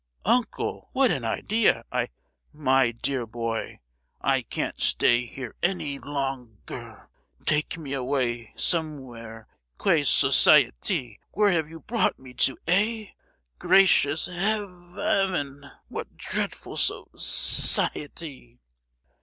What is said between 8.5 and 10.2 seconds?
somewhere—quelle